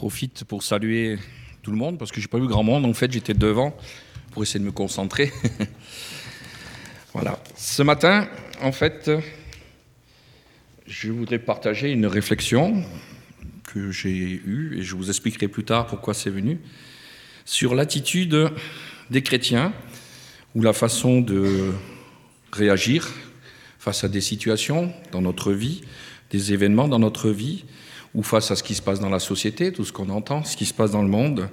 [0.00, 1.18] profite pour saluer
[1.60, 2.86] tout le monde parce que j'ai pas vu grand monde.
[2.86, 3.76] En fait, j'étais devant
[4.30, 5.30] pour essayer de me concentrer.
[7.12, 7.38] voilà.
[7.54, 8.26] Ce matin,
[8.62, 9.10] en fait,
[10.86, 12.82] je voudrais partager une réflexion
[13.64, 16.60] que j'ai eue et je vous expliquerai plus tard pourquoi c'est venu
[17.44, 18.48] sur l'attitude
[19.10, 19.70] des chrétiens
[20.54, 21.72] ou la façon de
[22.54, 23.06] réagir
[23.78, 25.82] face à des situations dans notre vie,
[26.30, 27.66] des événements dans notre vie,
[28.14, 30.56] ou face à ce qui se passe dans la société, tout ce qu'on entend, ce
[30.56, 31.48] qui se passe dans le monde.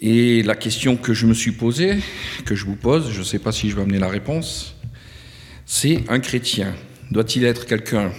[0.00, 1.98] Et la question que je me suis posée,
[2.44, 4.76] que je vous pose, je ne sais pas si je vais amener la réponse,
[5.66, 6.74] c'est un chrétien.
[7.10, 8.12] Doit-il être quelqu'un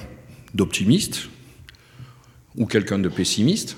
[0.54, 1.30] d'optimiste
[2.56, 3.78] ou quelqu'un de pessimiste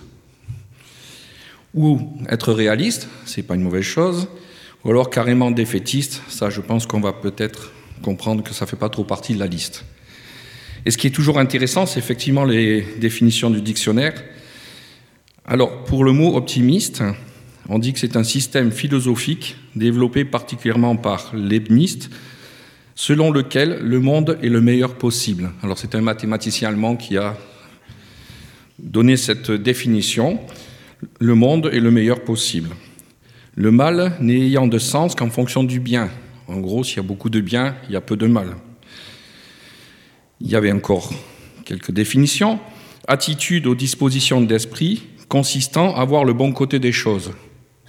[1.74, 4.28] Ou être réaliste, c'est pas une mauvaise chose,
[4.84, 7.72] ou alors carrément défaitiste, ça je pense qu'on va peut-être
[8.02, 9.86] comprendre que ça ne fait pas trop partie de la liste.
[10.86, 14.14] Et ce qui est toujours intéressant, c'est effectivement les définitions du dictionnaire.
[15.46, 17.04] Alors, pour le mot optimiste,
[17.70, 22.10] on dit que c'est un système philosophique développé particulièrement par Leibniz,
[22.96, 25.52] selon lequel le monde est le meilleur possible.
[25.62, 27.38] Alors, c'est un mathématicien allemand qui a
[28.80, 30.40] donné cette définition.
[31.20, 32.70] Le monde est le meilleur possible.
[33.56, 36.10] Le mal n'ayant de sens qu'en fonction du bien.
[36.48, 38.56] En gros, s'il y a beaucoup de bien, il y a peu de mal.
[40.44, 41.12] Il y avait encore
[41.66, 42.60] quelques définitions.
[43.08, 47.32] Attitude aux dispositions d'esprit consistant à voir le bon côté des choses.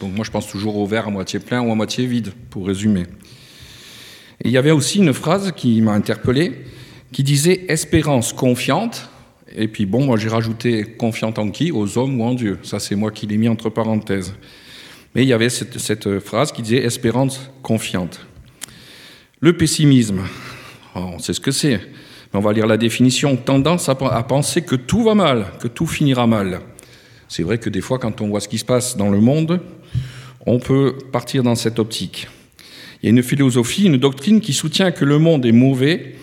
[0.01, 2.67] Donc moi je pense toujours au verre à moitié plein ou à moitié vide, pour
[2.67, 3.05] résumer.
[4.45, 6.65] Et il y avait aussi une phrase qui m'a interpellé,
[7.11, 9.09] qui disait espérance confiante,
[9.55, 11.73] et puis bon, moi j'ai rajouté confiante en qui?
[11.73, 12.59] Aux hommes ou en Dieu.
[12.63, 14.35] Ça c'est moi qui l'ai mis entre parenthèses.
[15.15, 18.21] Mais il y avait cette, cette, phrase qui disait espérance confiante.
[19.41, 20.23] Le pessimisme,
[20.95, 21.81] on sait ce que c'est
[22.35, 23.37] on va lire la définition.
[23.37, 26.61] Tendance à, penser que tout va mal, que tout finira mal.
[27.29, 29.61] C'est vrai que des fois, quand on voit ce qui se passe dans le monde,
[30.47, 32.29] on peut partir dans cette optique.
[33.03, 36.15] Il y a une philosophie, une doctrine qui soutient que le monde est mauvais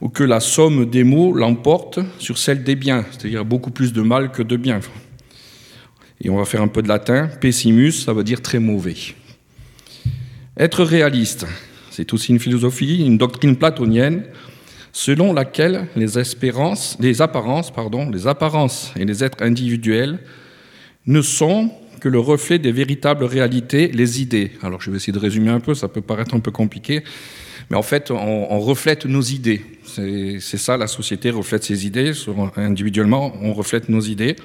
[0.00, 4.02] ou que la somme des maux l'emporte sur celle des biens, c'est-à-dire beaucoup plus de
[4.02, 4.80] mal que de bien.
[6.20, 7.28] Et on va faire un peu de latin.
[7.40, 8.96] Pessimus, ça veut dire très mauvais.
[10.56, 11.46] Être réaliste,
[11.90, 14.24] c'est aussi une philosophie, une doctrine platonienne
[14.94, 20.20] selon laquelle les, espérances, les apparences, pardon, les apparences et les êtres individuels
[21.06, 24.52] ne sont que le reflet des véritables réalités, les idées.
[24.62, 27.02] Alors je vais essayer de résumer un peu, ça peut paraître un peu compliqué,
[27.70, 29.66] mais en fait on, reflète nos idées.
[29.84, 32.12] C'est ça, la société reflète ses idées,
[32.56, 34.36] individuellement on reflète nos idées.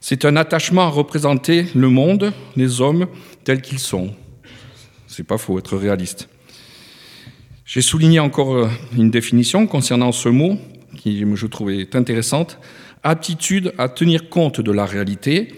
[0.00, 3.08] C'est un attachement à représenter le monde, les hommes
[3.42, 4.14] tels qu'ils sont.
[5.08, 6.29] C'est pas faux, être réaliste.
[7.72, 10.58] J'ai souligné encore euh, une définition concernant ce mot
[10.96, 12.58] qui je trouvais intéressante.
[13.04, 15.54] Aptitude à tenir compte de la réalité,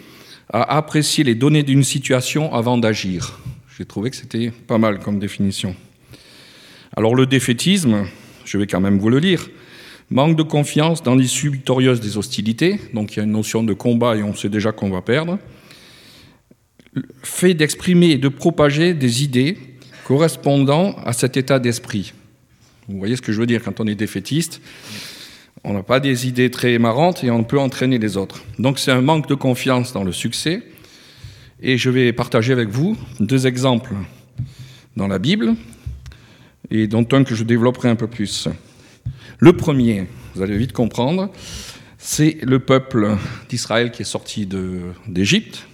[0.52, 3.40] à apprécier les données d'une situation avant d'agir.
[3.78, 5.74] J'ai trouvé que c'était pas mal comme définition.
[6.94, 8.04] Alors le défaitisme,
[8.44, 9.48] je vais quand même vous le lire,
[10.10, 13.72] manque de confiance dans l'issue victorieuse des hostilités, donc il y a une notion de
[13.72, 15.38] combat et on sait déjà qu'on va perdre,
[17.22, 19.56] fait d'exprimer et de propager des idées
[20.04, 22.12] correspondant à cet état d'esprit.
[22.88, 24.60] Vous voyez ce que je veux dire quand on est défaitiste
[25.64, 28.42] On n'a pas des idées très marrantes et on peut entraîner les autres.
[28.58, 30.62] Donc c'est un manque de confiance dans le succès.
[31.60, 33.94] Et je vais partager avec vous deux exemples
[34.96, 35.54] dans la Bible
[36.70, 38.48] et dont un que je développerai un peu plus.
[39.38, 41.30] Le premier, vous allez vite comprendre,
[41.98, 43.16] c'est le peuple
[43.48, 44.48] d'Israël qui est sorti
[45.06, 45.66] d'Égypte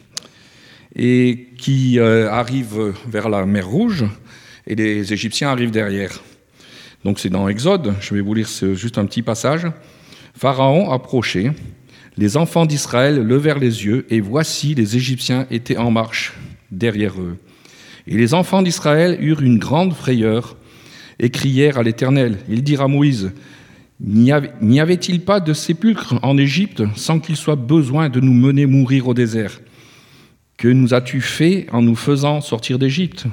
[0.98, 4.04] et qui euh, arrive vers la mer Rouge,
[4.66, 6.20] et les Égyptiens arrivent derrière.
[7.04, 9.66] Donc c'est dans Exode, je vais vous lire juste un petit passage.
[10.34, 11.52] Pharaon approchait,
[12.16, 16.34] les enfants d'Israël levèrent les yeux, et voici les Égyptiens étaient en marche
[16.70, 17.36] derrière eux.
[18.08, 20.56] Et les enfants d'Israël eurent une grande frayeur
[21.20, 22.38] et crièrent à l'Éternel.
[22.48, 23.32] Ils dirent à Moïse,
[24.00, 29.08] N'y avait-il pas de sépulcre en Égypte sans qu'il soit besoin de nous mener mourir
[29.08, 29.60] au désert?
[30.58, 33.26] Que nous as-tu fait en nous faisant sortir d'Égypte?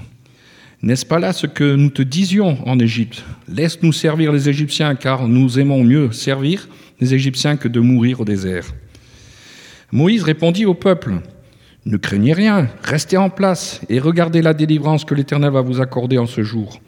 [0.84, 3.26] N'est-ce pas là ce que nous te disions en Égypte?
[3.48, 6.70] Laisse-nous servir les Égyptiens, car nous aimons mieux servir
[7.00, 8.68] les Égyptiens que de mourir au désert.
[9.92, 11.16] Moïse répondit au peuple,
[11.88, 16.20] Ne craignez rien, restez en place et regardez la délivrance que l'Éternel va vous accorder
[16.20, 16.80] en ce jour.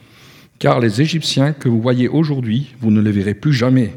[0.59, 3.95] Car les Égyptiens que vous voyez aujourd'hui, vous ne les verrez plus jamais.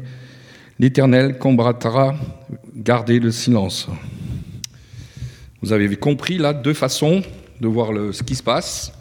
[0.79, 2.15] L'Éternel combattra,
[2.75, 3.87] gardez le silence.
[5.61, 7.21] Vous avez compris là deux façons
[7.59, 8.91] de voir ce qui se passe.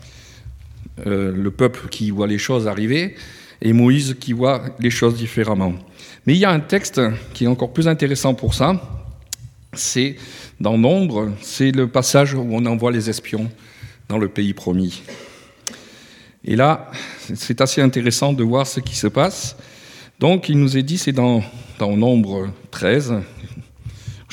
[1.06, 3.14] Euh, le peuple qui voit les choses arriver
[3.62, 5.72] et Moïse qui voit les choses différemment.
[6.26, 7.00] Mais il y a un texte
[7.32, 8.80] qui est encore plus intéressant pour ça.
[9.72, 10.16] c'est
[10.60, 13.50] dans Nombre, c'est le passage où on envoie les espions
[14.08, 15.02] dans le pays promis.
[16.44, 16.90] Et là,
[17.34, 19.56] c'est assez intéressant de voir ce qui se passe.
[20.18, 21.42] Donc, il nous est dit, c'est dans,
[21.78, 23.14] dans Nombre 13,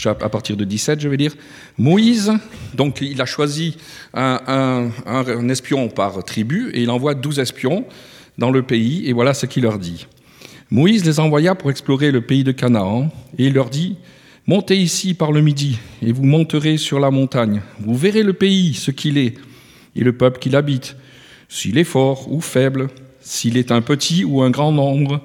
[0.05, 1.33] à partir de 17, je vais dire,
[1.77, 2.31] Moïse,
[2.73, 3.77] donc il a choisi
[4.13, 4.89] un,
[5.49, 7.85] espion par tribu et il envoie 12 espions
[8.37, 10.07] dans le pays et voilà ce qu'il leur dit.
[10.69, 13.95] Moïse les envoya pour explorer le pays de Canaan et il leur dit
[14.45, 17.61] Montez ici par le midi et vous monterez sur la montagne.
[17.79, 19.33] Vous verrez le pays, ce qu'il est,
[19.95, 20.95] et le peuple qui l'habite,
[21.49, 22.87] s'il est fort ou faible,
[23.19, 25.21] s'il est un petit ou un grand nombre,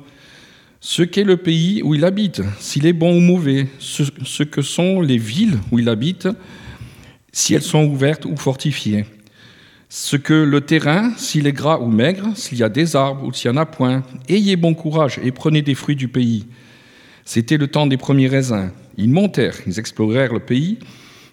[0.84, 5.00] ce qu'est le pays où il habite, s'il est bon ou mauvais, ce, que sont
[5.00, 6.26] les villes où il habite,
[7.30, 9.04] si elles sont ouvertes ou fortifiées,
[9.88, 13.32] ce que le terrain, s'il est gras ou maigre, s'il y a des arbres ou
[13.32, 14.02] s'il n'y en a point.
[14.28, 16.46] Ayez bon courage et prenez des fruits du pays.
[17.24, 18.72] C'était le temps des premiers raisins.
[18.96, 20.80] Ils montèrent, ils explorèrent le pays,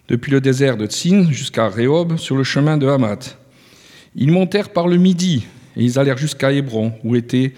[0.06, 3.36] depuis le désert de Tsin jusqu'à Rehob, sur le chemin de Hamath.
[4.14, 5.44] Ils montèrent par le midi,
[5.76, 7.52] et ils allèrent jusqu'à Hébron, où était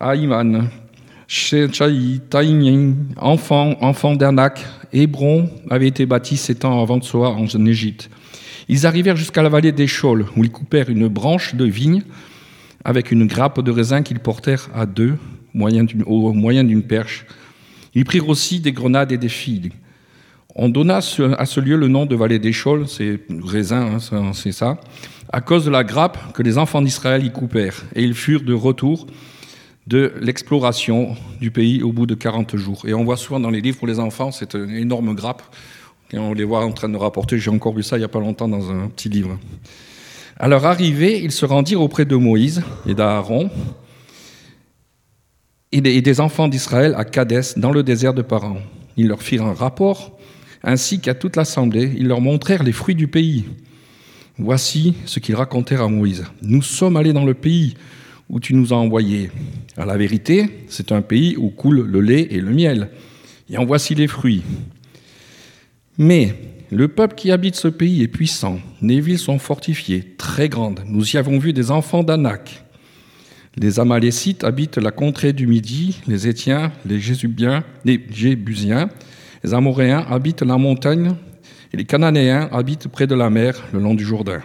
[0.00, 0.70] Aïman,
[3.16, 8.10] enfant, enfant d'Anak, Hébron avait été bâti sept ans avant de Soa en Égypte.
[8.68, 12.02] Ils arrivèrent jusqu'à la vallée d'Échol, où ils coupèrent une branche de vigne
[12.84, 15.18] avec une grappe de raisin qu'ils portèrent à deux
[15.54, 17.26] au moyen d'une perche.
[17.94, 19.72] Ils prirent aussi des grenades et des figues.
[20.56, 21.00] On donna à
[21.46, 24.80] ce lieu le nom de vallée d'Échol, c'est raisin, hein, c'est ça,
[25.32, 27.84] à cause de la grappe que les enfants d'Israël y coupèrent.
[27.94, 29.06] Et ils furent de retour
[29.90, 32.82] de l'exploration du pays au bout de 40 jours.
[32.86, 35.42] Et on voit souvent dans les livres pour les enfants cette énorme grappe.
[36.12, 37.38] Et on les voit en train de rapporter.
[37.38, 39.36] J'ai encore vu ça il n'y a pas longtemps dans un petit livre.
[40.36, 43.50] À leur arrivée, ils se rendirent auprès de Moïse et d'Aaron
[45.72, 48.58] et des enfants d'Israël à Kadès, dans le désert de Paran.
[48.96, 50.18] Ils leur firent un rapport,
[50.62, 51.92] ainsi qu'à toute l'assemblée.
[51.96, 53.44] Ils leur montrèrent les fruits du pays.
[54.38, 56.24] Voici ce qu'ils racontèrent à Moïse.
[56.42, 57.74] Nous sommes allés dans le pays
[58.30, 59.30] où tu nous as envoyés.
[59.76, 62.90] À la vérité, c'est un pays où coule le lait et le miel.
[63.50, 64.42] Et en voici les fruits.
[65.98, 66.34] Mais
[66.70, 68.60] le peuple qui habite ce pays est puissant.
[68.80, 70.80] Les villes sont fortifiées, très grandes.
[70.86, 72.64] Nous y avons vu des enfants d'Anak.
[73.56, 78.88] Les Amalécites habitent la contrée du Midi, les Étiens, les Jésubiens, les Jébusiens,
[79.42, 81.14] les Amoréens habitent la montagne,
[81.72, 84.40] et les Cananéens habitent près de la mer, le long du Jourdain.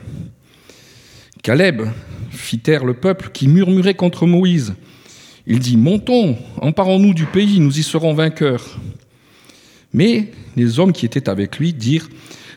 [1.45, 1.83] Caleb
[2.31, 4.73] fit taire le peuple qui murmurait contre Moïse.
[5.45, 8.79] Il dit Montons, emparons-nous du pays, nous y serons vainqueurs.
[9.93, 12.09] Mais les hommes qui étaient avec lui dirent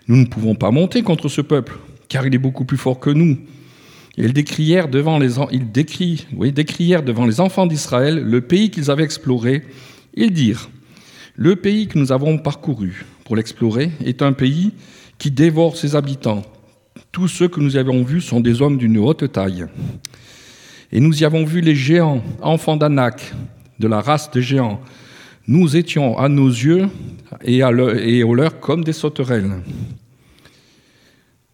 [0.06, 1.76] Nous ne pouvons pas monter contre ce peuple,
[2.08, 3.38] car il est beaucoup plus fort que nous.
[4.16, 9.04] Et ils décrièrent devant les, ils décrièrent devant les enfants d'Israël le pays qu'ils avaient
[9.04, 9.64] exploré.
[10.14, 10.70] Ils dirent
[11.36, 14.72] Le pays que nous avons parcouru pour l'explorer est un pays
[15.18, 16.42] qui dévore ses habitants
[17.12, 19.66] tous ceux que nous avons vus sont des hommes d'une haute taille.
[20.92, 23.34] Et nous y avons vu les géants, enfants d'Anak,
[23.78, 24.80] de la race des géants.
[25.46, 26.88] Nous étions à nos yeux
[27.42, 29.62] et, à et aux leurs comme des sauterelles.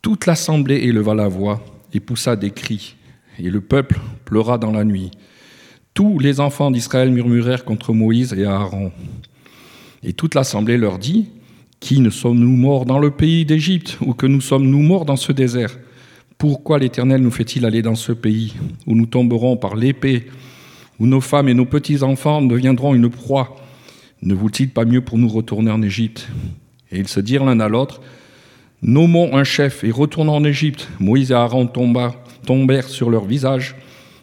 [0.03, 2.97] Toute l'assemblée éleva la voix et poussa des cris,
[3.39, 5.11] et le peuple pleura dans la nuit.
[5.95, 8.93] Tous les enfants d'Israël murmurèrent contre Moïse et Aaron.
[10.03, 11.29] Et toute l'assemblée leur dit
[11.85, 15.33] qui ne sommes-nous morts dans le pays d'Égypte ou que nous sommes-nous morts dans ce
[15.33, 15.77] désert?
[16.39, 18.55] Pourquoi l'Éternel nous fait-il aller dans ce pays
[18.87, 20.25] où nous tomberons par l'épée,
[20.99, 23.57] où nos femmes et nos petits-enfants deviendront une proie?
[24.23, 26.27] Ne vaut-il pas mieux pour nous retourner en Égypte?
[26.91, 28.01] Et ils se dirent l'un à l'autre,
[28.81, 30.89] Nommons un chef et retournons en Égypte.
[31.01, 33.77] Moïse et Aaron tombèrent sur leur visage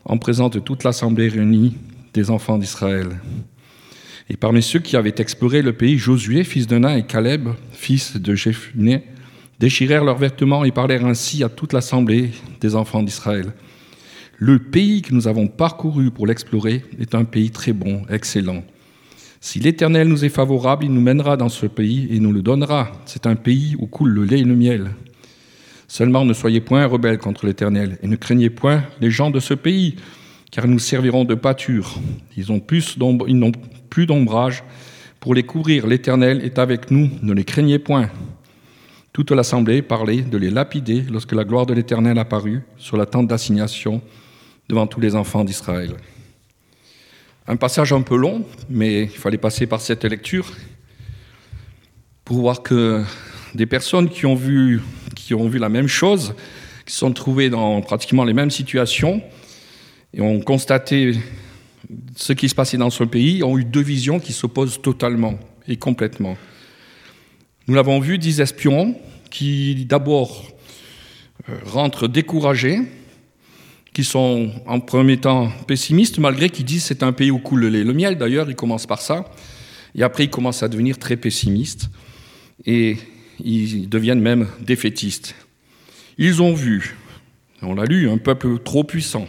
[0.06, 1.76] en présence de toute l'assemblée réunie
[2.16, 3.22] des enfants d'Israël.
[4.32, 8.16] Et parmi ceux qui avaient exploré le pays, Josué, fils de Nain, et Caleb, fils
[8.16, 9.04] de Jéphuné,
[9.60, 12.30] déchirèrent leurs vêtements et parlèrent ainsi à toute l'assemblée
[12.62, 13.52] des enfants d'Israël.
[14.38, 18.64] Le pays que nous avons parcouru pour l'explorer est un pays très bon, excellent.
[19.42, 22.90] Si l'Éternel nous est favorable, il nous mènera dans ce pays et nous le donnera.
[23.06, 24.92] C'est un pays où coule le lait et le miel.
[25.90, 29.56] Seulement ne soyez point rebelles contre l'Éternel et ne craignez point les gens de ce
[29.56, 29.98] pays,
[30.52, 32.00] car nous servirons de pâture.
[32.38, 32.96] Ils ont plus
[33.28, 33.36] ils
[33.92, 34.64] plus d'ombrage.
[35.20, 38.10] Pour les couvrir, l'Éternel est avec nous, ne les craignez point.
[39.14, 43.28] Toute l'assemblée parlait de les lapider lorsque la gloire de l'Éternel apparut sur la tente
[43.28, 44.02] d'assignation
[44.68, 45.92] devant tous les enfants d'Israël.
[47.48, 50.48] Un passage un peu long, mais il fallait passer par cette lecture
[52.24, 53.04] pour voir que
[53.54, 54.82] des personnes qui ont vu,
[55.16, 56.34] qui ont vu la même chose,
[56.86, 59.22] qui se sont trouvées dans pratiquement les mêmes situations,
[60.14, 61.16] et ont constaté
[62.16, 65.78] ce qui se passait dans ce pays ont eu deux visions qui s'opposent totalement et
[65.78, 66.38] complètement.
[67.68, 68.96] Nous l'avons vu, dix espions
[69.30, 70.46] qui d'abord
[71.50, 72.80] euh, rentrent découragés,
[73.94, 77.70] qui sont en premier temps pessimistes, malgré qu'ils disent c'est un pays où coule le
[77.70, 77.84] lait.
[77.84, 79.26] Le miel, d'ailleurs, il commence par ça.
[79.96, 81.90] Et après, ils commencent à devenir très pessimistes.
[82.66, 82.98] Et
[83.44, 85.36] ils deviennent même défaitistes.
[86.18, 86.96] Ils ont vu,
[87.62, 89.28] on l'a lu, un peuple trop puissant,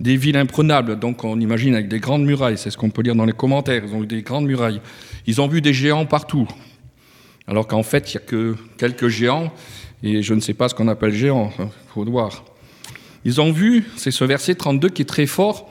[0.00, 3.14] des villes imprenables, donc on imagine avec des grandes murailles, c'est ce qu'on peut lire
[3.14, 4.80] dans les commentaires, ils ont vu des grandes murailles.
[5.26, 6.48] Ils ont vu des géants partout,
[7.46, 9.52] alors qu'en fait, il n'y a que quelques géants,
[10.02, 12.44] et je ne sais pas ce qu'on appelle géant, il faut voir.
[13.26, 15.70] Ils ont vu, c'est ce verset 32 qui est très fort,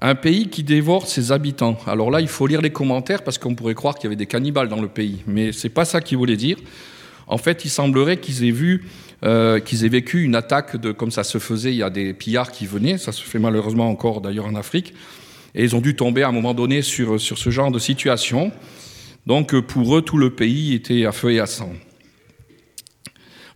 [0.00, 1.76] un pays qui dévore ses habitants.
[1.86, 4.26] Alors là, il faut lire les commentaires parce qu'on pourrait croire qu'il y avait des
[4.26, 6.56] cannibales dans le pays, mais c'est pas ça qu'il voulait dire.
[7.26, 8.84] En fait, il semblerait qu'ils aient vu,
[9.24, 11.72] euh, qu'ils aient vécu une attaque de, comme ça se faisait.
[11.72, 14.94] Il y a des pillards qui venaient, ça se fait malheureusement encore d'ailleurs en Afrique,
[15.54, 18.52] et ils ont dû tomber à un moment donné sur, sur ce genre de situation.
[19.26, 21.72] Donc pour eux, tout le pays était à feu et à sang.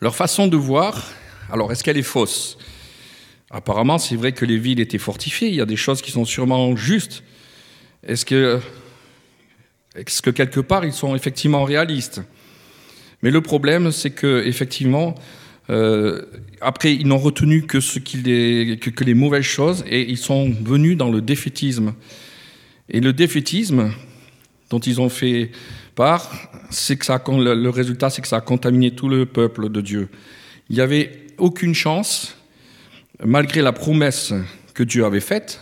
[0.00, 1.06] Leur façon de voir,
[1.52, 2.56] alors est-ce qu'elle est fausse?
[3.50, 6.24] Apparemment, c'est vrai que les villes étaient fortifiées, il y a des choses qui sont
[6.24, 7.22] sûrement justes.
[8.06, 8.60] Est-ce que,
[9.94, 12.22] est que quelque part, ils sont effectivement réalistes?
[13.22, 15.14] Mais le problème, c'est que effectivement,
[15.70, 16.22] euh,
[16.60, 20.96] après, ils n'ont retenu que, ce que, que les mauvaises choses et ils sont venus
[20.96, 21.94] dans le défaitisme.
[22.88, 23.92] Et le défaitisme
[24.68, 25.50] dont ils ont fait
[25.94, 26.30] part,
[26.70, 30.08] c'est que ça, le résultat, c'est que ça a contaminé tout le peuple de Dieu.
[30.68, 32.36] Il n'y avait aucune chance
[33.24, 34.32] malgré la promesse
[34.74, 35.60] que Dieu avait faite,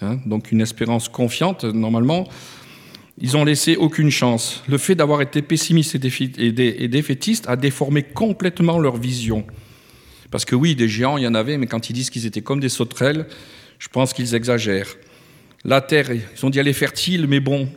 [0.00, 2.28] hein, donc une espérance confiante normalement,
[3.18, 4.62] ils ont laissé aucune chance.
[4.68, 9.46] Le fait d'avoir été pessimistes et défaitistes a déformé complètement leur vision.
[10.30, 12.42] Parce que oui, des géants, il y en avait, mais quand ils disent qu'ils étaient
[12.42, 13.26] comme des sauterelles,
[13.78, 14.96] je pense qu'ils exagèrent.
[15.64, 17.68] La terre, ils ont dit elle est fertile, mais bon.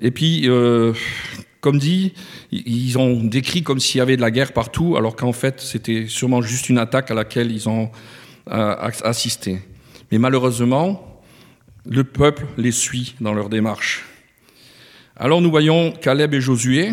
[0.00, 0.92] Et puis, euh,
[1.60, 2.12] comme dit,
[2.52, 6.06] ils ont décrit comme s'il y avait de la guerre partout, alors qu'en fait, c'était
[6.06, 7.90] sûrement juste une attaque à laquelle ils ont
[8.50, 9.58] assister.
[10.10, 11.20] Mais malheureusement,
[11.84, 14.04] le peuple les suit dans leur démarche.
[15.20, 16.92] Alors nous voyons Caleb et Josué,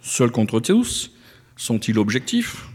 [0.00, 1.12] seuls contre tous,
[1.54, 2.66] sont-ils objectifs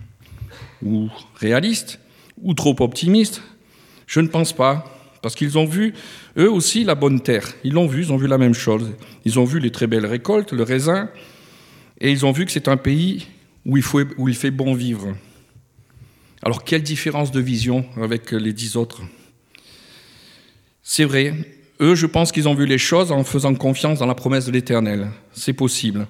[0.82, 2.00] ou réalistes
[2.42, 3.42] ou trop optimistes?
[4.08, 4.86] Je ne pense pas,
[5.22, 5.94] parce qu'ils ont vu
[6.38, 7.46] eux aussi la bonne terre.
[7.66, 8.94] Ils l'ont vu, ils ont vu la même chose.
[9.26, 11.10] Ils ont vu les très belles récoltes, le raisin,
[12.00, 13.28] et ils ont vu que c'est un pays
[13.66, 13.84] où il,
[14.34, 15.14] fait bon vivre.
[16.42, 19.02] Alors quelle différence de vision avec les dix autres?
[20.82, 21.34] C'est vrai,
[21.82, 24.52] eux, je pense qu'ils ont vu les choses en faisant confiance dans la promesse de
[24.52, 25.10] l'Éternel.
[25.34, 26.08] C'est possible.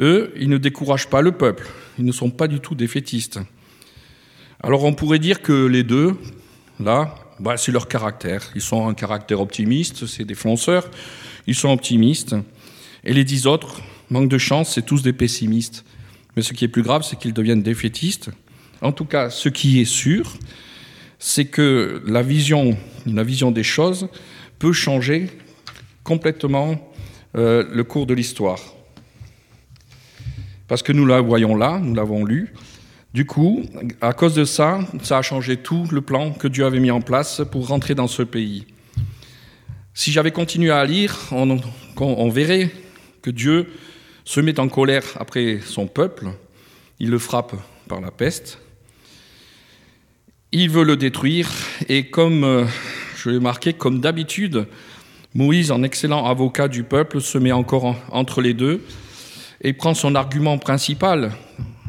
[0.00, 1.66] Eux, ils ne découragent pas le peuple.
[1.98, 3.40] Ils ne sont pas du tout défaitistes.
[4.62, 6.14] Alors on pourrait dire que les deux,
[6.80, 8.50] là, bah, c'est leur caractère.
[8.54, 10.90] Ils sont un caractère optimiste, c'est des fonceurs,
[11.46, 12.34] ils sont optimistes.
[13.04, 15.84] Et les dix autres, manque de chance, c'est tous des pessimistes.
[16.36, 18.30] Mais ce qui est plus grave, c'est qu'ils deviennent défaitistes
[18.82, 20.36] en tout cas, ce qui est sûr,
[21.18, 24.08] c'est que la vision, la vision des choses
[24.58, 25.30] peut changer
[26.04, 26.92] complètement
[27.36, 28.60] euh, le cours de l'histoire.
[30.68, 32.54] Parce que nous la voyons là, nous l'avons lu.
[33.12, 33.62] Du coup,
[34.00, 37.00] à cause de ça, ça a changé tout le plan que Dieu avait mis en
[37.00, 38.66] place pour rentrer dans ce pays.
[39.94, 42.70] Si j'avais continué à lire, on, verrait
[43.22, 43.72] que Dieu
[44.24, 46.26] se met en colère après son peuple,
[46.98, 47.54] il le frappe
[47.88, 48.58] par la peste,
[50.52, 51.50] il veut le détruire
[51.88, 52.64] et comme euh,
[53.26, 54.68] je l'ai marqué, comme d'habitude,
[55.34, 58.84] Moïse, en excellent avocat du peuple, se met encore entre les deux
[59.60, 61.32] et prend son argument principal.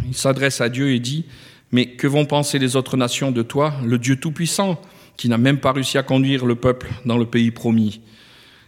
[0.07, 1.25] Il s'adresse à Dieu et dit,
[1.71, 4.81] mais que vont penser les autres nations de toi, le Dieu Tout-Puissant,
[5.15, 8.01] qui n'a même pas réussi à conduire le peuple dans le pays promis?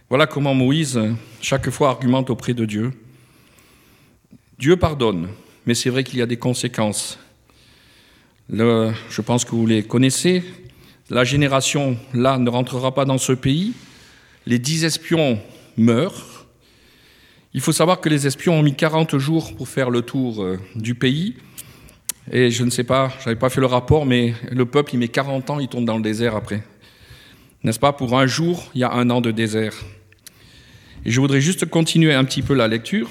[0.08, 1.00] Voilà comment Moïse,
[1.40, 2.92] chaque fois, argumente auprès de Dieu.
[4.60, 5.26] Dieu pardonne,
[5.66, 7.18] mais c'est vrai qu'il y a des conséquences
[8.52, 10.42] je pense que vous les connaissez.
[11.10, 13.72] La génération, là, ne rentrera pas dans ce pays.
[14.46, 15.40] Les dix espions
[15.76, 16.46] meurent.
[17.52, 20.60] Il faut savoir que les espions ont mis 40 jours pour faire le tour euh,
[20.76, 21.34] du pays.
[22.30, 24.98] Et je ne sais pas, je n'avais pas fait le rapport, mais le peuple, il
[24.98, 26.62] met 40 ans, il tombe dans le désert après.
[27.64, 27.92] N'est-ce pas?
[27.92, 29.74] Pour un jour, il y a un an de désert.
[31.04, 33.10] Et je voudrais juste continuer un petit peu la lecture.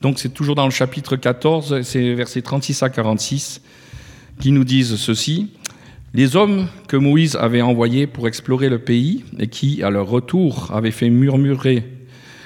[0.00, 3.62] Donc c'est toujours dans le chapitre 14, c'est versets 36 à 46,
[4.40, 5.52] qui nous disent ceci.
[6.16, 10.70] Les hommes que Moïse avait envoyés pour explorer le pays et qui, à leur retour,
[10.72, 11.82] avaient fait murmurer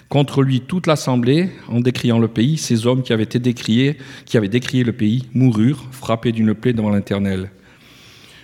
[0.08, 4.38] contre lui toute l'assemblée en décriant le pays, ces hommes qui avaient été décriés, qui
[4.38, 7.50] avaient décrié le pays, moururent, frappés d'une plaie devant l'Éternel.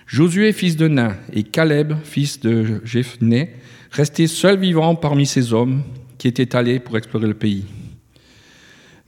[0.07, 3.55] Josué, fils de Nain, et Caleb, fils de Jephné,
[3.93, 5.85] restaient seuls vivants parmi ces hommes
[6.19, 7.65] qui étaient allés pour explorer le pays.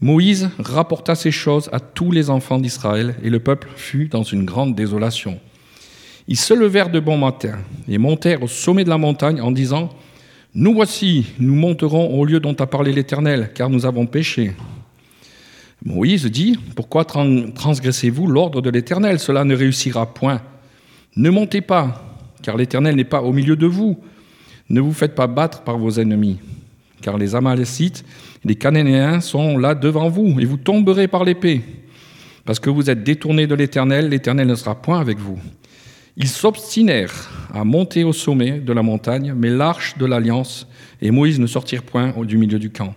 [0.01, 4.47] Moïse rapporta ces choses à tous les enfants d'Israël, et le peuple fut dans une
[4.47, 5.39] grande désolation.
[6.29, 9.91] Ils se levèrent de bon matin et montèrent au sommet de la montagne en disant
[10.55, 14.53] Nous voici, nous monterons au lieu dont a parlé l'Éternel, car nous avons péché.
[15.85, 19.21] Moïse dit Pourquoi transgressez-vous l'ordre de l'Éternel?
[19.21, 20.43] Cela ne réussira point.
[21.17, 23.99] Ne montez pas, car l'Éternel n'est pas au milieu de vous.
[24.69, 26.39] Ne vous faites pas battre par vos ennemis,
[27.03, 28.05] car les Amalécites
[28.45, 31.63] et les Cananéens sont là devant vous, et vous tomberez par l'épée.
[32.45, 35.39] Parce que vous êtes détournés de l'Éternel, l'Éternel ne sera point avec vous.
[36.17, 40.67] Ils s'obstinèrent à monter au sommet de la montagne, mais l'arche de l'alliance
[41.03, 42.95] et Moïse ne sortirent point du milieu du camp.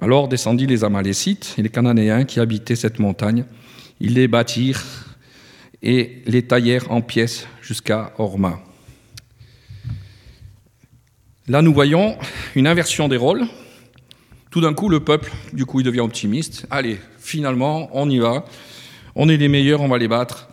[0.00, 3.44] Alors descendit les Amalécites et les Cananéens qui habitaient cette montagne.
[3.98, 4.84] Ils les bâtirent
[5.82, 8.60] et les taillèrent en pièces jusqu'à Orma.
[11.48, 12.16] Là, nous voyons
[12.54, 13.46] une inversion des rôles.
[14.50, 16.66] Tout d'un coup, le peuple, du coup, il devient optimiste.
[16.70, 18.44] Allez, finalement, on y va.
[19.14, 20.48] On est les meilleurs, on va les battre.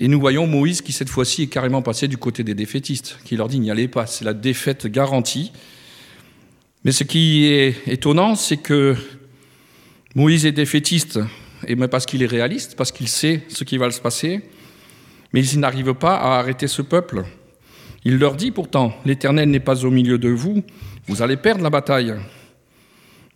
[0.00, 3.36] Et nous voyons Moïse qui, cette fois-ci, est carrément passé du côté des défaitistes, qui
[3.36, 5.50] leur dit n'y allez pas, c'est la défaite garantie.
[6.84, 8.94] Mais ce qui est étonnant, c'est que
[10.14, 11.18] Moïse est défaitiste,
[11.66, 14.42] et parce qu'il est réaliste, parce qu'il sait ce qui va se passer,
[15.32, 17.24] mais il n'arrive pas à arrêter ce peuple.
[18.04, 20.62] Il leur dit pourtant, l'Éternel n'est pas au milieu de vous,
[21.08, 22.14] vous allez perdre la bataille.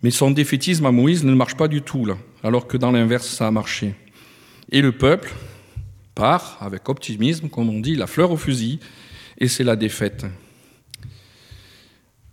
[0.01, 3.27] Mais son défaitisme à Moïse ne marche pas du tout, là, alors que dans l'inverse,
[3.27, 3.95] ça a marché.
[4.71, 5.29] Et le peuple,
[6.15, 8.79] part avec optimisme, comme on dit, la fleur au fusil,
[9.37, 10.25] et c'est la défaite.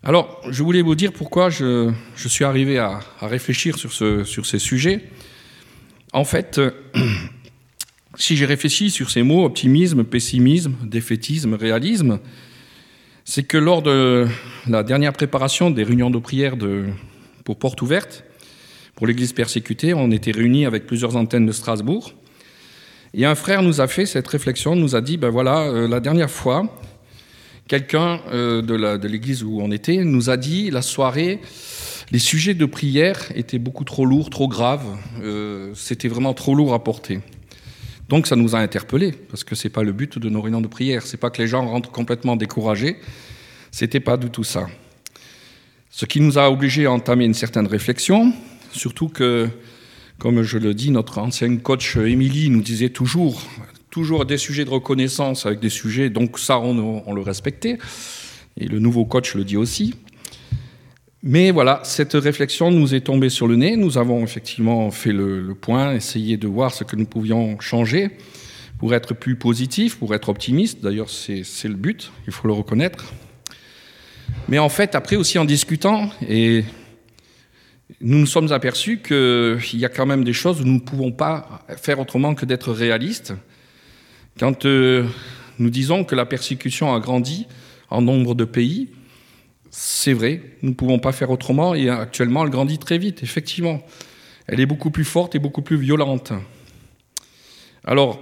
[0.03, 4.59] Alors, je voulais vous dire pourquoi je, suis arrivé à, réfléchir sur, ce, sur, ces
[4.59, 5.05] sujets.
[6.13, 6.61] En fait,
[8.17, 12.19] si j'ai réfléchi sur ces mots, optimisme, pessimisme, défaitisme, réalisme,
[13.25, 14.27] c'est que lors de
[14.67, 16.55] la dernière préparation des réunions de prière
[17.45, 18.25] pour Porte Ouverte,
[18.95, 22.15] pour l'Église persécutée, on était réunis avec plusieurs antennes de Strasbourg.
[23.12, 25.99] Et un frère nous a fait cette réflexion, nous a dit, ben voilà, euh, la
[25.99, 26.78] dernière fois,
[27.67, 31.41] quelqu'un euh, de l'église où on était nous a dit, la soirée,
[32.13, 34.87] les sujets de prière étaient beaucoup trop lourds, trop graves,
[35.23, 37.21] euh, c'était vraiment trop lourd à porter.
[38.08, 40.61] Donc ça nous a interpellés, parce que ce n'est pas le but de nos réunions
[40.61, 42.97] de prière, c'est pas que les gens rentrent complètement découragés,
[43.73, 44.67] c'était pas du tout ça.
[45.91, 48.32] Ce qui nous a obligés à entamer une certaine réflexion,
[48.73, 49.49] surtout que
[50.21, 53.43] comme je le dis, notre ancienne coach Émilie nous disait toujours,
[53.91, 57.78] toujours des sujets de reconnaissance avec des sujets, donc ça, on, le respectait.
[58.59, 59.95] Et le nouveau coach le dit aussi.
[61.23, 63.76] Mais voilà, cette réflexion nous est tombée sur le nez.
[63.76, 68.11] Nous avons effectivement fait le, point, essayé de voir ce que nous pouvions changer
[68.78, 70.83] pour être plus positif, pour être optimiste.
[70.83, 73.06] D'ailleurs, c'est le but, il faut le reconnaître.
[74.49, 76.65] Mais en fait, après aussi en discutant, et
[78.00, 81.13] nous nous sommes aperçus qu'il y a quand même des choses où nous ne pouvons
[81.13, 83.35] pas faire autrement que d'être réalistes.
[84.39, 85.07] Quand euh,
[85.59, 87.47] nous disons que la persécution a grandi
[87.91, 88.89] en nombre de pays,
[89.71, 93.83] c'est vrai, nous ne pouvons pas faire autrement et actuellement elle grandit très vite, effectivement.
[94.47, 96.33] Elle est beaucoup plus forte et beaucoup plus violente.
[97.85, 98.21] Alors,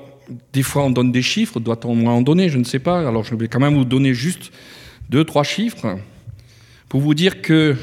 [0.53, 2.49] des fois on donne des chiffres, doit-on en donner?
[2.49, 3.07] Je ne sais pas.
[3.07, 4.51] Alors je vais quand même vous donner juste
[5.09, 5.99] deux, trois chiffres
[6.89, 7.77] pour vous dire que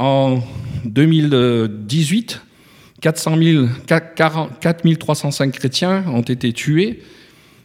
[0.00, 0.42] en
[0.86, 2.40] 2018,
[3.02, 3.36] 400
[3.86, 7.02] 4305 chrétiens ont été tués,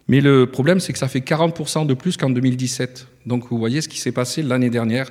[0.09, 3.07] mais le problème, c'est que ça fait 40% de plus qu'en 2017.
[3.25, 5.09] Donc vous voyez ce qui s'est passé l'année dernière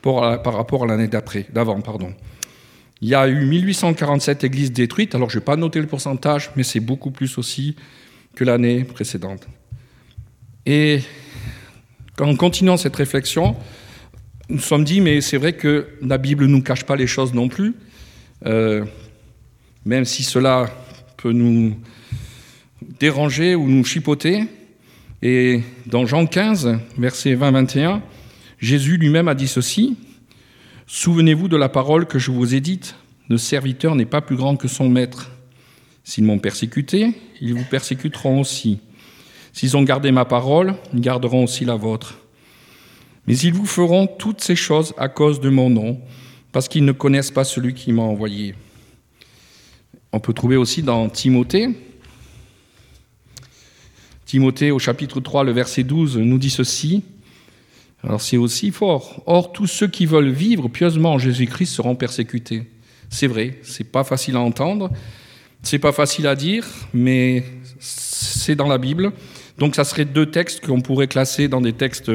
[0.00, 1.82] par rapport à l'année d'avant.
[3.02, 6.52] Il y a eu 1847 églises détruites, alors je ne vais pas noter le pourcentage,
[6.54, 7.74] mais c'est beaucoup plus aussi
[8.36, 9.46] que l'année précédente.
[10.66, 11.00] Et
[12.20, 13.56] en continuant cette réflexion,
[14.50, 17.32] nous sommes dit, mais c'est vrai que la Bible ne nous cache pas les choses
[17.32, 17.74] non plus,
[18.46, 18.84] euh,
[19.84, 20.68] même si cela
[21.16, 21.76] peut nous
[22.98, 24.44] déranger ou nous chipoter.
[25.22, 28.00] Et dans Jean 15, verset 20-21,
[28.58, 29.96] Jésus lui-même a dit ceci,
[30.86, 32.96] Souvenez-vous de la parole que je vous ai dite,
[33.28, 35.30] le serviteur n'est pas plus grand que son maître.
[36.02, 38.80] S'ils m'ont persécuté, ils vous persécuteront aussi.
[39.52, 42.19] S'ils ont gardé ma parole, ils garderont aussi la vôtre.
[43.26, 46.00] Mais ils vous feront toutes ces choses à cause de mon nom,
[46.52, 48.54] parce qu'ils ne connaissent pas celui qui m'a envoyé.
[50.12, 51.68] On peut trouver aussi dans Timothée,
[54.30, 57.02] Timothée au chapitre 3, le verset 12, nous dit ceci.
[58.04, 59.24] Alors c'est aussi fort.
[59.26, 62.70] Or, tous ceux qui veulent vivre pieusement en Jésus-Christ seront persécutés.
[63.08, 64.88] C'est vrai, c'est pas facile à entendre,
[65.64, 67.44] c'est pas facile à dire, mais
[67.80, 69.10] c'est dans la Bible.
[69.58, 72.12] Donc ça serait deux textes qu'on pourrait classer dans des textes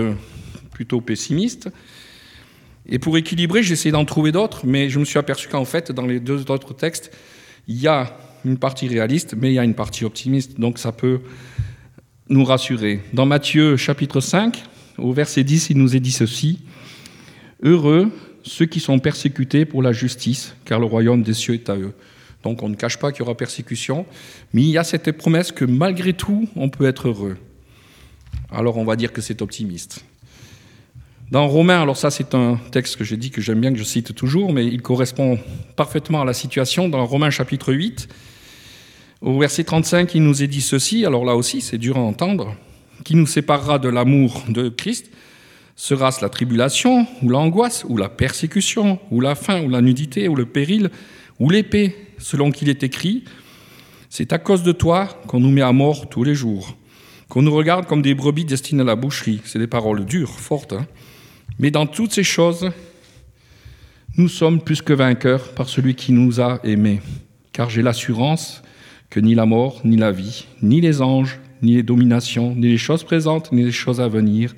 [0.76, 1.70] plutôt pessimiste.
[2.86, 5.94] Et pour équilibrer, j'ai essayé d'en trouver d'autres, mais je me suis aperçu qu'en fait,
[5.94, 7.12] dans les deux autres textes,
[7.70, 10.92] il y a une partie réaliste, mais il y a une partie optimiste, donc ça
[10.92, 11.22] peut
[12.28, 13.00] nous rassurer.
[13.14, 14.64] Dans Matthieu chapitre 5,
[14.98, 16.60] au verset 10, il nous est dit ceci,
[17.64, 18.12] Heureux
[18.44, 21.94] ceux qui sont persécutés pour la justice, car le royaume des cieux est à eux.
[22.44, 24.06] Donc on ne cache pas qu'il y aura persécution,
[24.54, 27.38] mais il y a cette promesse que malgré tout, on peut être heureux.
[28.52, 30.06] Alors on va dire que c'est optimiste.
[31.32, 33.84] Dans Romains, alors ça c'est un texte que j'ai dit que j'aime bien, que je
[33.84, 35.40] cite toujours, mais il correspond
[35.76, 36.88] parfaitement à la situation.
[36.88, 38.08] Dans Romains chapitre 8,
[39.22, 42.56] au verset 35, il nous est dit ceci, alors là aussi c'est dur à entendre,
[43.04, 45.10] qui nous séparera de l'amour de Christ
[45.78, 50.36] Sera-ce la tribulation, ou l'angoisse, ou la persécution, ou la faim, ou la nudité, ou
[50.36, 50.90] le péril,
[51.38, 53.26] ou l'épée, selon qu'il est écrit
[54.10, 56.78] C'est à cause de toi qu'on nous met à mort tous les jours,
[57.28, 59.42] qu'on nous regarde comme des brebis destinées à la boucherie.
[59.44, 60.72] C'est des paroles dures, fortes.
[60.72, 60.88] Hein
[61.60, 62.70] Mais dans toutes ces choses,
[64.18, 67.02] nous sommes plus que vainqueurs par celui qui nous a aimés,
[67.52, 68.62] car j'ai l'assurance
[69.10, 72.78] que ni la mort, ni la vie, ni les anges, ni les dominations, ni les
[72.78, 74.56] choses présentes, ni les choses à venir,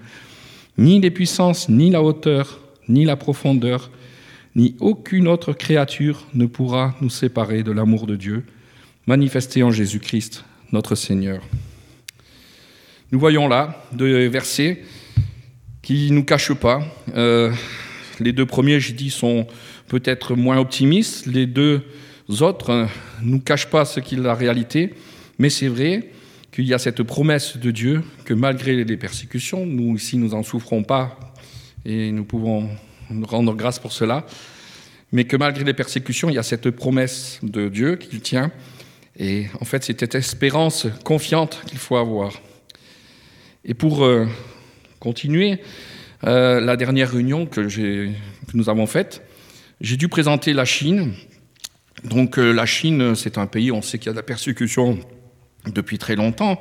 [0.77, 3.91] ni les puissances, ni la hauteur, ni la profondeur,
[4.55, 8.43] ni aucune autre créature ne pourra nous séparer de l'amour de Dieu,
[9.05, 11.41] manifesté en Jésus-Christ, notre Seigneur.
[13.11, 14.83] Nous voyons là deux versets
[15.87, 16.81] qui ne nous cachent pas.
[17.15, 17.53] Euh,
[18.19, 19.47] les deux premiers, j'ai dit, sont
[19.87, 21.27] peut-être moins optimistes.
[21.27, 21.81] Les deux
[22.41, 22.89] autres
[23.21, 24.95] ne nous cachent pas ce qu'est la réalité.
[25.39, 26.09] Mais c'est vrai,
[26.51, 30.43] qu'il y a cette promesse de Dieu que malgré les persécutions, nous ici nous n'en
[30.43, 31.17] souffrons pas
[31.85, 32.69] et nous pouvons
[33.23, 34.25] rendre grâce pour cela,
[35.13, 38.51] mais que malgré les persécutions, il y a cette promesse de Dieu qu'il tient
[39.17, 42.33] et en fait c'est cette espérance confiante qu'il faut avoir.
[43.63, 44.25] Et pour euh,
[44.99, 45.59] continuer,
[46.25, 47.67] euh, la dernière réunion que,
[48.53, 49.21] nous avons faite,
[49.81, 51.13] j'ai dû présenter la Chine.
[52.03, 54.99] Donc euh, la Chine, c'est un pays, on sait qu'il y a de la persécution
[55.73, 56.57] depuis très longtemps.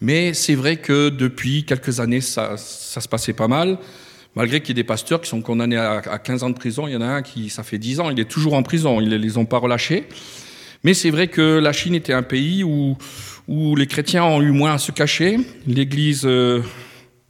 [0.00, 3.78] Mais c'est vrai que depuis quelques années, ça, se passait pas mal.
[4.34, 6.92] Malgré qu'il y ait des pasteurs qui sont condamnés à, 15 ans de prison, il
[6.92, 9.08] y en a un qui, ça fait 10 ans, il est toujours en prison, ils
[9.08, 10.06] ne les ont pas relâchés.
[10.84, 12.96] Mais c'est vrai que la Chine était un pays où,
[13.48, 16.62] où les chrétiens ont eu moins à se cacher, l'Église euh,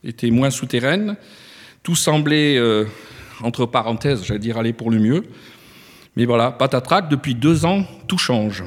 [0.05, 1.17] était moins souterraine,
[1.83, 2.85] tout semblait, euh,
[3.43, 5.25] entre parenthèses, j'allais dire, aller pour le mieux.
[6.17, 8.65] Mais voilà, patatrac, depuis deux ans, tout change.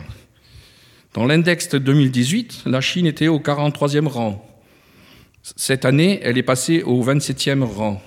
[1.14, 4.48] Dans l'index 2018, la Chine était au 43e rang.
[5.44, 8.02] Cette année, elle est passée au 27e rang.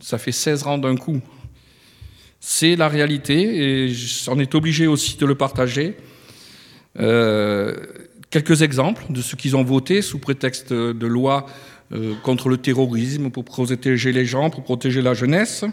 [0.00, 1.20] Ça fait 16 rangs d'un coup.
[2.40, 3.92] C'est la réalité et
[4.28, 5.96] on est obligé aussi de le partager.
[7.00, 7.74] Euh,
[8.30, 11.46] quelques exemples de ce qu'ils ont voté sous prétexte de loi
[12.22, 15.64] contre le terrorisme, pour protéger les gens, pour protéger la jeunesse.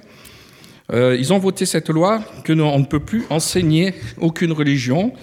[0.93, 5.13] Euh, ils ont voté cette loi que on ne peut plus enseigner aucune religion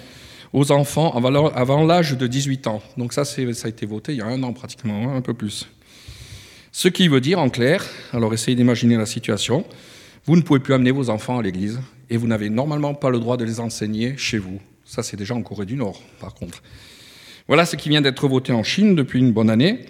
[0.51, 1.11] aux enfants
[1.55, 2.81] avant l'âge de 18 ans.
[2.97, 5.33] Donc ça, ça a été voté il y a un an pratiquement, hein, un peu
[5.33, 5.67] plus.
[6.71, 9.65] Ce qui veut dire en clair, alors essayez d'imaginer la situation,
[10.25, 11.79] vous ne pouvez plus amener vos enfants à l'église
[12.09, 14.59] et vous n'avez normalement pas le droit de les enseigner chez vous.
[14.85, 16.61] Ça, c'est déjà en Corée du Nord, par contre.
[17.47, 19.85] Voilà ce qui vient d'être voté en Chine depuis une bonne année.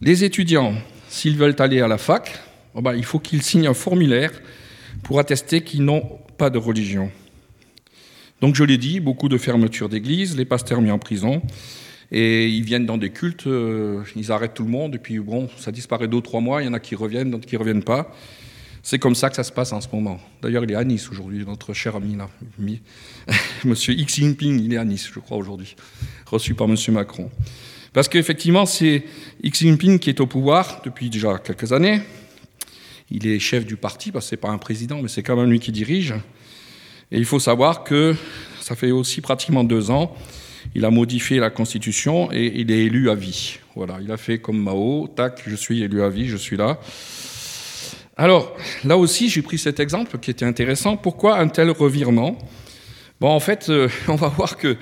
[0.00, 0.74] Les étudiants,
[1.08, 2.38] s'ils veulent aller à la fac,
[2.74, 4.30] oh ben, il faut qu'ils signent un formulaire
[5.02, 7.10] pour attester qu'ils n'ont pas de religion.
[8.40, 11.42] Donc je l'ai dit, beaucoup de fermetures d'églises, les pasteurs mis en prison,
[12.12, 15.48] et ils viennent dans des cultes, euh, ils arrêtent tout le monde, et puis bon,
[15.58, 17.60] ça disparaît deux ou trois mois, il y en a qui reviennent, d'autres qui ne
[17.60, 18.14] reviennent pas.
[18.84, 20.20] C'est comme ça que ça se passe en ce moment.
[20.40, 22.30] D'ailleurs, il est à Nice aujourd'hui, notre cher ami là,
[23.64, 25.74] Monsieur Xi Jinping, il est à Nice, je crois, aujourd'hui,
[26.26, 27.28] reçu par Monsieur Macron.
[27.92, 29.04] Parce qu'effectivement, c'est
[29.42, 32.00] Xi Jinping qui est au pouvoir depuis déjà quelques années.
[33.10, 35.36] Il est chef du parti, parce que ce n'est pas un président, mais c'est quand
[35.36, 36.14] même lui qui dirige.
[37.10, 38.14] Et il faut savoir que
[38.60, 40.14] ça fait aussi pratiquement deux ans,
[40.74, 43.58] il a modifié la Constitution et il est élu à vie.
[43.74, 46.78] Voilà, il a fait comme Mao, tac, je suis élu à vie, je suis là.
[48.16, 50.96] Alors, là aussi, j'ai pris cet exemple qui était intéressant.
[50.96, 52.36] Pourquoi un tel revirement?
[53.20, 54.76] Bon, en fait, euh, on va voir que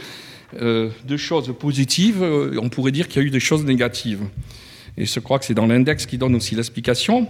[0.54, 4.22] euh, deux choses positives, euh, on pourrait dire qu'il y a eu des choses négatives.
[4.96, 7.28] Et je crois que c'est dans l'index qui donne aussi l'explication.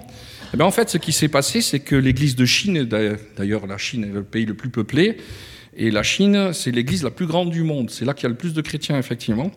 [0.57, 4.05] Eh en fait, ce qui s'est passé, c'est que l'Église de Chine, d'ailleurs la Chine
[4.05, 5.17] est le pays le plus peuplé,
[5.77, 7.91] et la Chine, c'est l'Église la plus grande du monde.
[7.91, 9.51] C'est là qu'il y a le plus de chrétiens, effectivement.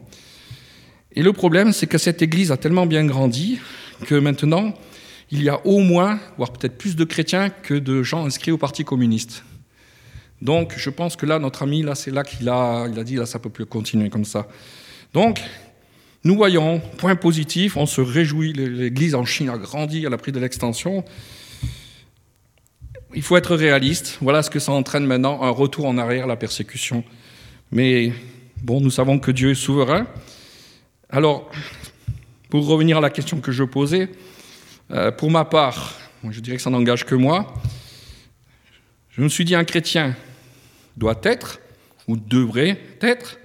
[1.15, 3.59] Et le problème, c'est que cette Église a tellement bien grandi
[4.05, 4.73] que maintenant,
[5.31, 8.57] il y a au moins, voire peut-être plus de chrétiens que de gens inscrits au
[8.57, 9.43] Parti communiste.
[10.41, 13.15] Donc, je pense que là, notre ami, là, c'est là qu'il a, il a dit,
[13.15, 14.47] là, ça peut plus continuer comme ça.
[15.13, 15.41] Donc,
[16.23, 20.32] nous voyons, point positif, on se réjouit, l'Église en Chine a grandi, elle a pris
[20.32, 21.04] de l'extension.
[23.15, 24.17] il faut être réaliste.
[24.21, 27.04] Voilà ce que ça entraîne maintenant, un retour en arrière, la persécution.
[27.71, 28.13] Mais
[28.62, 30.08] bon, nous savons que Dieu est souverain.
[31.10, 31.49] Alors,
[32.49, 34.10] pour revenir à la question que je posais,
[34.91, 35.95] euh, pour ma part,
[36.30, 37.54] je dirais que ça n'engage que moi,
[39.10, 40.15] je me suis dit un chrétien
[40.99, 41.59] doit être,
[42.07, 43.39] ou devrait être,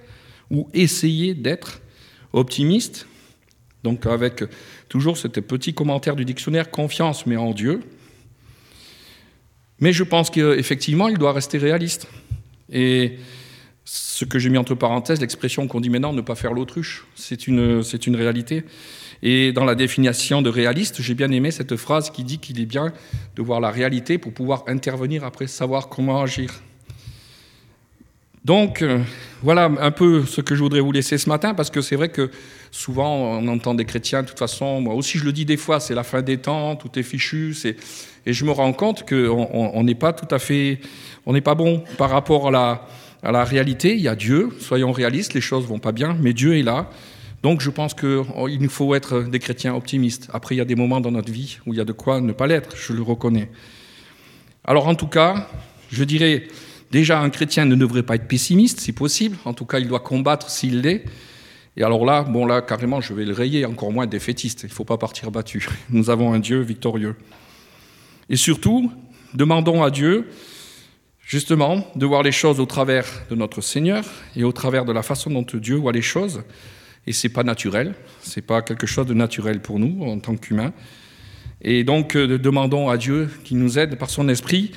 [0.51, 1.81] ou essayer d'être
[2.33, 3.07] optimiste,
[3.83, 4.43] donc avec
[4.89, 7.81] toujours ce petit commentaire du dictionnaire confiance mais en Dieu.
[9.79, 12.07] Mais je pense qu'effectivement, il doit rester réaliste.
[12.71, 13.17] Et
[13.83, 17.47] ce que j'ai mis entre parenthèses, l'expression qu'on dit maintenant, ne pas faire l'autruche, c'est
[17.47, 18.63] une, c'est une réalité.
[19.21, 22.65] Et dans la définition de réaliste, j'ai bien aimé cette phrase qui dit qu'il est
[22.65, 22.93] bien
[23.35, 26.61] de voir la réalité pour pouvoir intervenir après, savoir comment agir.
[28.45, 28.99] Donc, euh,
[29.41, 32.09] voilà un peu ce que je voudrais vous laisser ce matin, parce que c'est vrai
[32.09, 32.29] que
[32.69, 35.79] souvent on entend des chrétiens, de toute façon, moi aussi je le dis des fois,
[35.79, 37.55] c'est la fin des temps, tout est fichu,
[38.27, 40.79] et je me rends compte qu'on n'est pas tout à fait,
[41.25, 42.87] on n'est pas bon par rapport à la,
[43.23, 43.95] à la réalité.
[43.95, 46.87] Il y a Dieu, soyons réalistes, les choses vont pas bien, mais Dieu est là.
[47.41, 50.29] Donc je pense qu'il oh, nous faut être des chrétiens optimistes.
[50.31, 52.21] Après, il y a des moments dans notre vie où il y a de quoi
[52.21, 53.49] ne pas l'être, je le reconnais.
[54.63, 55.47] Alors en tout cas,
[55.91, 56.47] je dirais,
[56.91, 59.37] Déjà, un chrétien ne devrait pas être pessimiste, si possible.
[59.45, 61.03] En tout cas, il doit combattre s'il l'est.
[61.77, 64.63] Et alors là, bon là, carrément, je vais le rayer, encore moins défaitiste.
[64.63, 65.67] Il ne faut pas partir battu.
[65.89, 67.15] Nous avons un Dieu victorieux.
[68.29, 68.91] Et surtout,
[69.33, 70.29] demandons à Dieu,
[71.19, 75.03] justement, de voir les choses au travers de notre Seigneur et au travers de la
[75.03, 76.43] façon dont Dieu voit les choses.
[77.07, 80.73] Et c'est pas naturel, c'est pas quelque chose de naturel pour nous en tant qu'humains.
[81.61, 84.71] Et donc, euh, demandons à Dieu qu'il nous aide par son esprit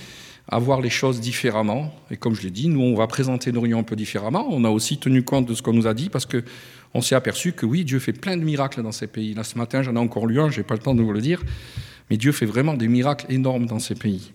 [0.49, 1.95] à voir les choses différemment.
[2.11, 4.47] Et comme je l'ai dit, nous, on va présenter nos réunions un peu différemment.
[4.51, 6.43] On a aussi tenu compte de ce qu'on nous a dit parce que
[6.95, 9.35] on s'est aperçu que oui, Dieu fait plein de miracles dans ces pays.
[9.35, 11.21] Là, ce matin, j'en ai encore lu un, j'ai pas le temps de vous le
[11.21, 11.43] dire,
[12.09, 14.33] mais Dieu fait vraiment des miracles énormes dans ces pays.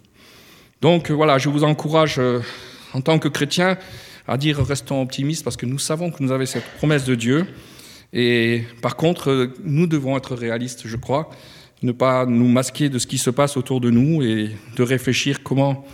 [0.82, 2.42] Donc voilà, je vous encourage euh,
[2.94, 3.78] en tant que chrétien
[4.28, 7.48] à dire restons optimistes parce que nous savons que nous avons cette promesse de Dieu.
[8.14, 11.32] Et par contre, euh, nous devons être réalistes, je crois,
[11.84, 15.44] ne pas nous masquer de ce qui se passe autour de nous et de réfléchir
[15.44, 15.86] comment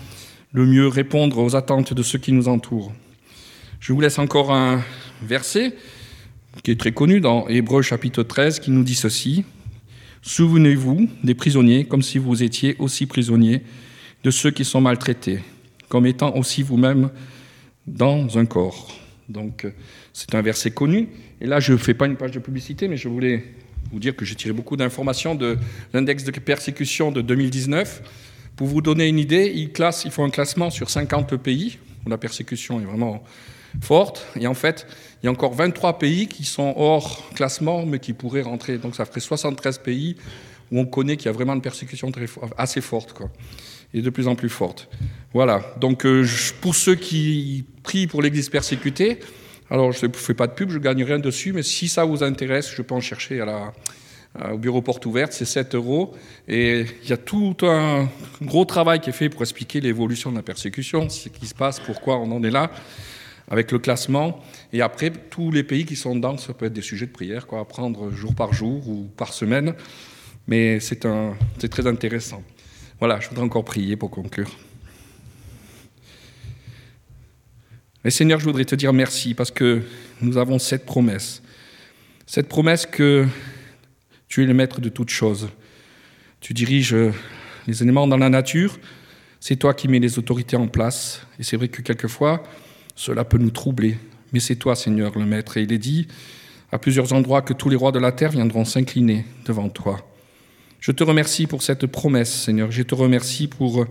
[0.54, 2.93] le mieux répondre aux attentes de ceux qui nous entourent.
[3.80, 4.84] Je vous laisse encore un
[5.21, 5.75] verset
[6.63, 9.45] qui est très connu dans Hébreu chapitre 13 qui nous dit ceci.
[10.21, 13.62] Souvenez-vous des prisonniers comme si vous étiez aussi prisonniers
[14.23, 15.39] de ceux qui sont maltraités,
[15.88, 17.10] comme étant aussi vous-même
[17.88, 18.91] dans un corps.
[19.30, 19.65] Donc
[20.13, 21.10] c'est un verset connu.
[21.41, 23.45] Et là, je ne fais pas une page de publicité, mais je voulais
[23.91, 25.58] vous dire que j'ai tiré beaucoup d'informations de
[25.93, 28.02] l'index de persécution de 2019
[28.56, 32.10] pour vous donner une idée, ils, classent, ils font un classement sur 50 pays où
[32.10, 33.23] la persécution est vraiment
[33.82, 34.28] forte.
[34.38, 34.86] Et en fait,
[35.21, 38.78] il y a encore 23 pays qui sont hors classement, mais qui pourraient rentrer.
[38.78, 40.17] Donc ça ferait 73 pays
[40.71, 42.12] où on connaît qu'il y a vraiment une persécution
[42.58, 43.30] assez forte, quoi,
[43.93, 44.89] et de plus en plus forte.
[45.34, 45.63] Voilà.
[45.80, 46.28] Donc euh,
[46.62, 49.19] pour ceux qui prient pour l'Église persécutée,
[49.69, 52.23] alors je ne fais pas de pub, je gagne rien dessus, mais si ça vous
[52.23, 53.73] intéresse, je peux en chercher à la,
[54.51, 56.15] au bureau porte ouverte, c'est 7 euros.
[56.47, 58.08] Et il y a tout un
[58.41, 61.79] gros travail qui est fait pour expliquer l'évolution de la persécution, ce qui se passe,
[61.79, 62.71] pourquoi on en est là,
[63.49, 64.39] avec le classement.
[64.73, 67.47] Et après, tous les pays qui sont dedans, ça peut être des sujets de prière,
[67.47, 69.73] quoi, à prendre jour par jour ou par semaine.
[70.47, 70.99] Mais c'est
[71.69, 72.43] très intéressant.
[72.99, 74.49] Voilà, je voudrais encore prier pour conclure.
[78.03, 79.81] Mais Seigneur, je voudrais te dire merci parce que
[80.21, 81.41] nous avons cette promesse.
[82.25, 83.27] Cette promesse que
[84.29, 85.49] tu es le maître de toutes choses.
[86.39, 86.95] Tu diriges
[87.67, 88.79] les éléments dans la nature.
[89.41, 91.25] C'est toi qui mets les autorités en place.
[91.39, 92.43] Et c'est vrai que quelquefois,
[92.95, 93.97] cela peut nous troubler.
[94.31, 95.57] Mais c'est toi, Seigneur, le maître.
[95.57, 96.07] Et il est dit
[96.71, 99.99] à plusieurs endroits que tous les rois de la terre viendront s'incliner devant toi.
[100.79, 102.71] Je te remercie pour cette promesse, Seigneur.
[102.71, 103.88] Je te remercie pour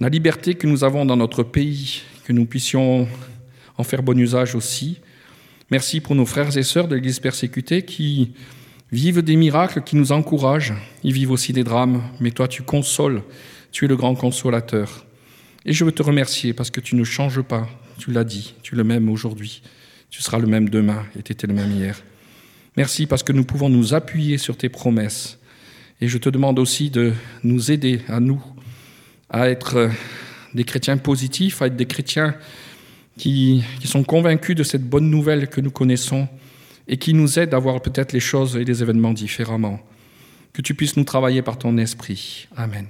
[0.00, 3.06] la liberté que nous avons dans notre pays, que nous puissions
[3.76, 5.00] en faire bon usage aussi.
[5.70, 8.32] Merci pour nos frères et sœurs de l'Église persécutée qui
[8.92, 13.22] vivent des miracles qui nous encouragent, ils vivent aussi des drames, mais toi tu consoles,
[13.72, 15.04] tu es le grand consolateur.
[15.64, 18.76] Et je veux te remercier parce que tu ne changes pas, tu l'as dit, tu
[18.76, 19.62] le même aujourd'hui,
[20.10, 22.02] tu seras le même demain et tu étais le même hier.
[22.76, 25.38] Merci parce que nous pouvons nous appuyer sur tes promesses.
[26.00, 27.12] Et je te demande aussi de
[27.44, 28.42] nous aider à nous,
[29.30, 29.90] à être
[30.54, 32.34] des chrétiens positifs, à être des chrétiens
[33.16, 36.28] qui, sont convaincus de cette bonne nouvelle que nous connaissons
[36.88, 39.80] et qui nous aide à voir peut-être les choses et les événements différemment.
[40.52, 42.48] Que tu puisses nous travailler par ton esprit.
[42.56, 42.86] Amen.